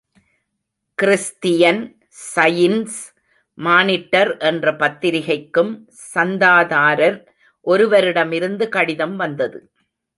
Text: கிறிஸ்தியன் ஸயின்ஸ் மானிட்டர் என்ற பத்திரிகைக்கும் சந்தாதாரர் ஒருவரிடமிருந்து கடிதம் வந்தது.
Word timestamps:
கிறிஸ்தியன் 0.99 1.81
ஸயின்ஸ் 2.35 2.97
மானிட்டர் 3.57 4.37
என்ற 4.37 4.73
பத்திரிகைக்கும் 4.73 5.71
சந்தாதாரர் 6.13 7.19
ஒருவரிடமிருந்து 7.67 8.67
கடிதம் 8.69 9.15
வந்தது. 9.15 9.59